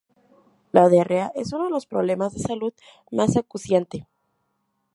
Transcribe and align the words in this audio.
La 0.71 0.89
diarrea 0.89 1.31
es 1.35 1.53
uno 1.53 1.65
de 1.65 1.69
los 1.69 1.85
problemas 1.85 2.33
de 2.33 2.39
salud 2.39 2.73
más 3.11 3.37
acuciante. 3.37 4.07